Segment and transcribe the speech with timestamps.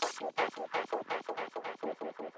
[0.00, 2.33] ハイソンハイソンハイソンハイソンハイソン。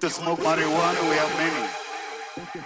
[0.00, 1.00] to smoke marijuana?
[1.10, 1.68] We have many.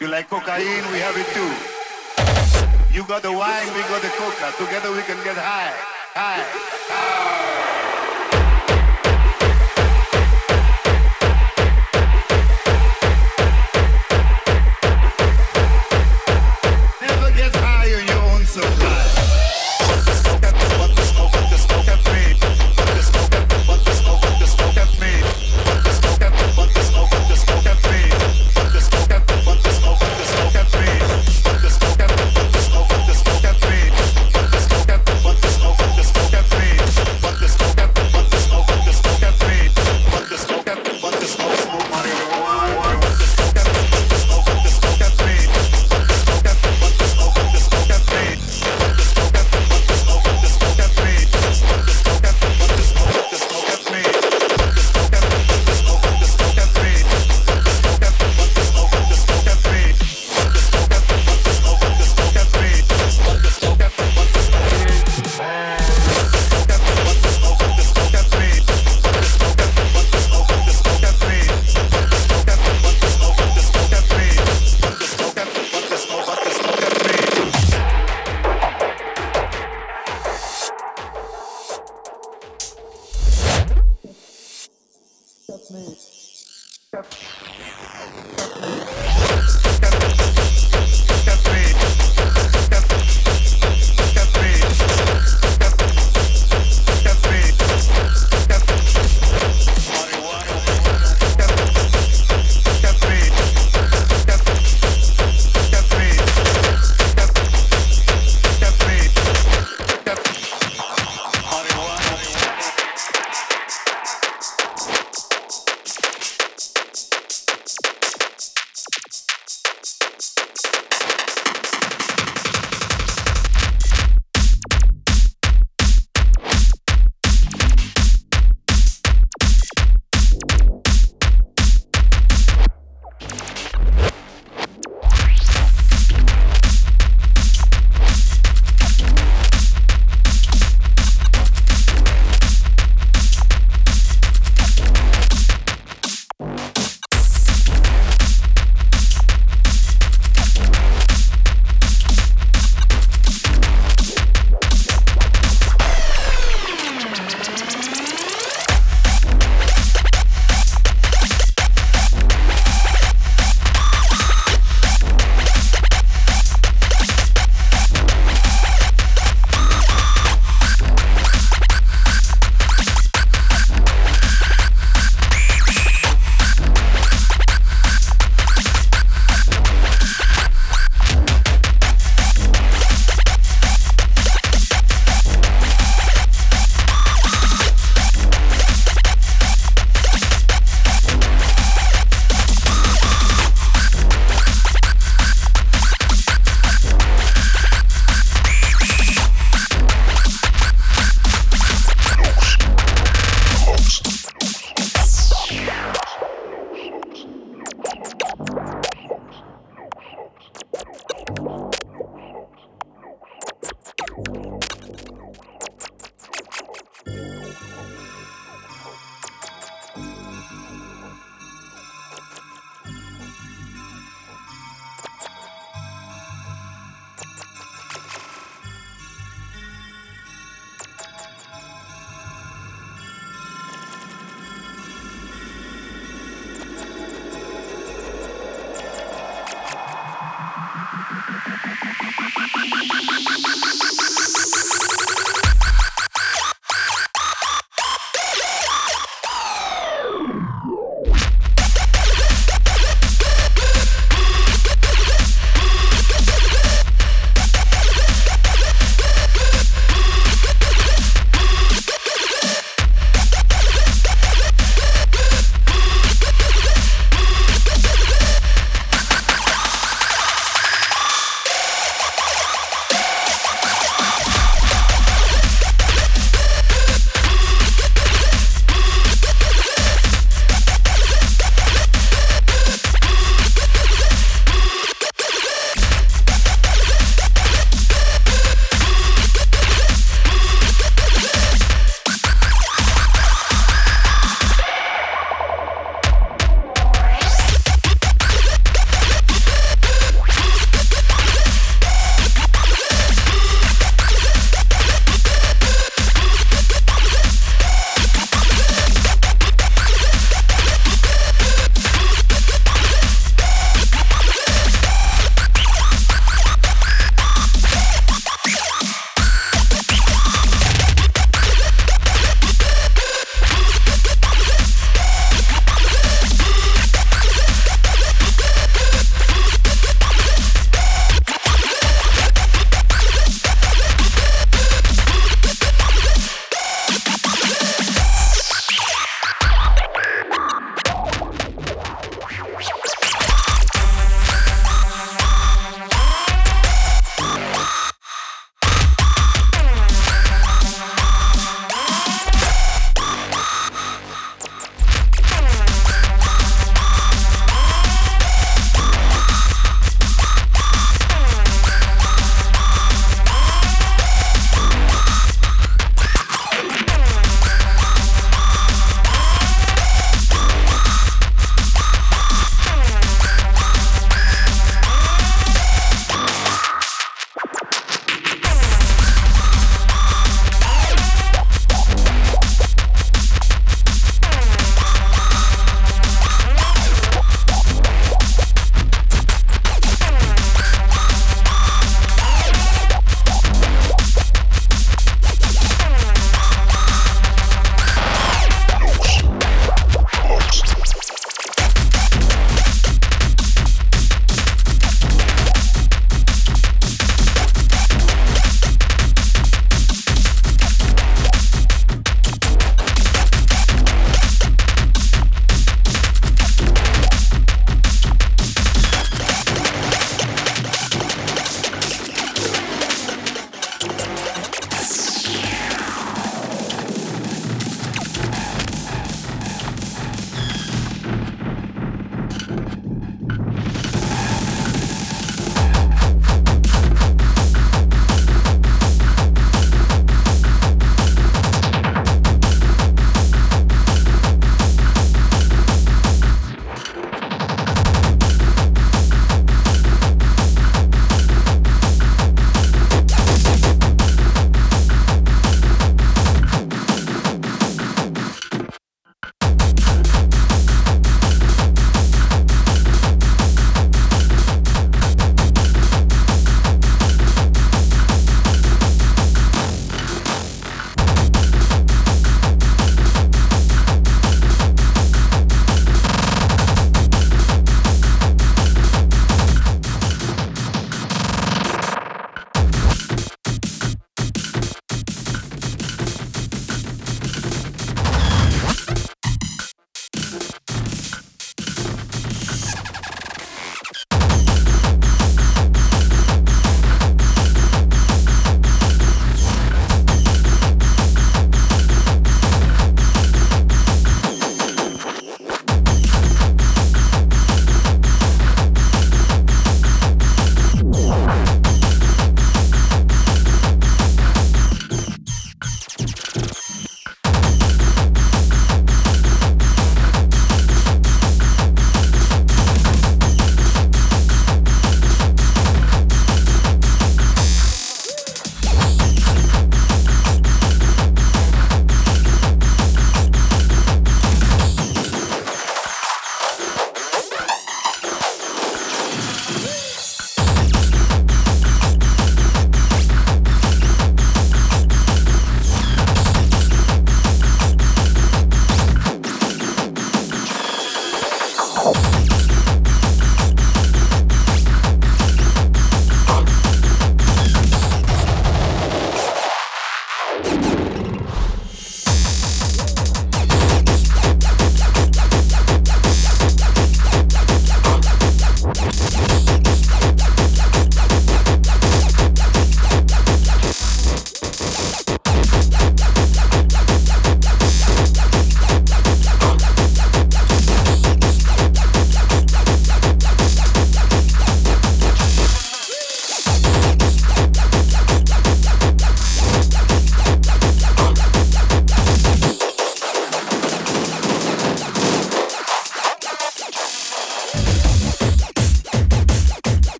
[0.00, 0.84] You like cocaine?
[0.92, 2.94] We have it too.
[2.94, 4.52] You got the wine, we got the coca.
[4.56, 5.74] Together we can get high,
[6.14, 6.42] high,
[6.88, 7.17] high.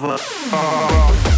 [0.00, 1.33] lover.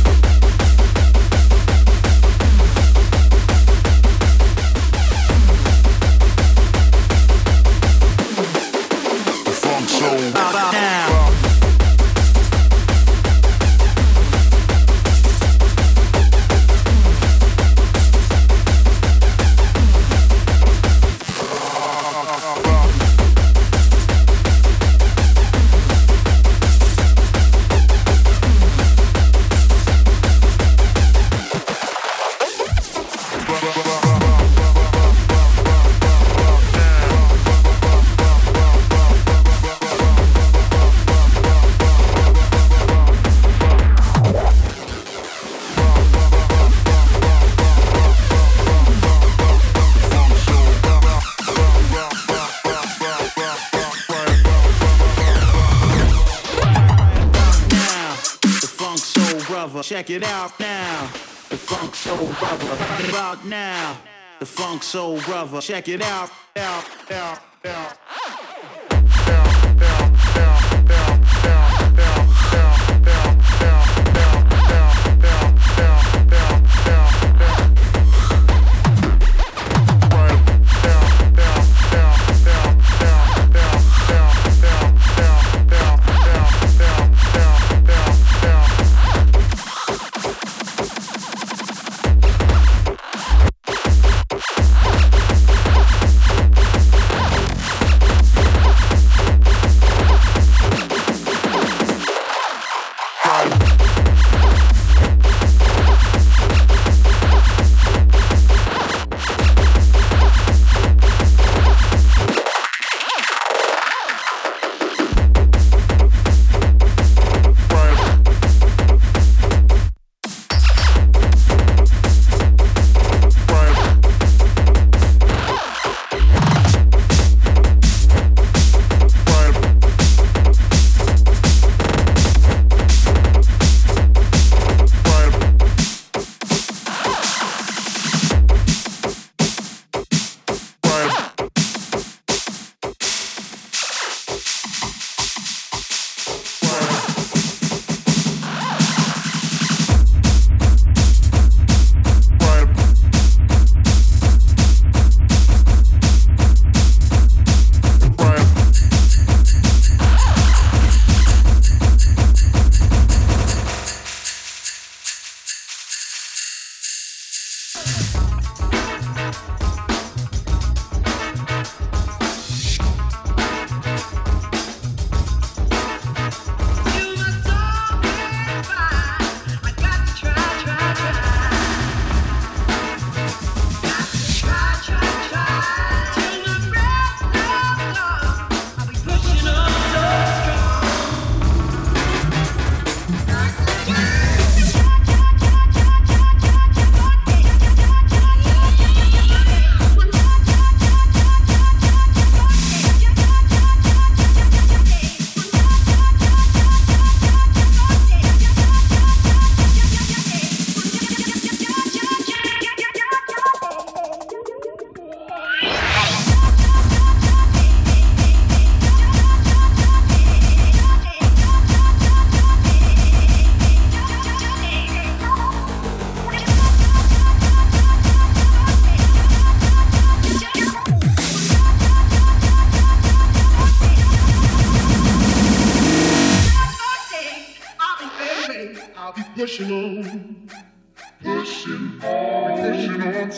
[60.07, 61.03] Check it out now.
[61.49, 63.09] The Funk Soul Brother.
[63.09, 63.99] About now.
[64.39, 65.61] The Funk Soul Brother.
[65.61, 66.01] Check it.
[66.01, 66.26] Out,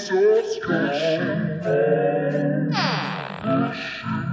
[0.08, 1.60] pushing
[2.74, 4.27] on